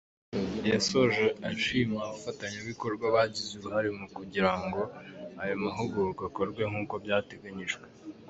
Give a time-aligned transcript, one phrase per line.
[0.71, 4.81] Yasoje ashima Abafatanyabikorwa bagize uruhare mu kugira ngo
[5.41, 7.85] ayo mahugurwa akorwe nk’uko byateganyijwe.